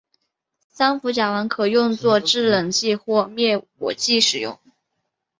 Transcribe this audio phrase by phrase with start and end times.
[0.67, 4.57] 三氟甲烷可用作制冷剂或灭火剂使用。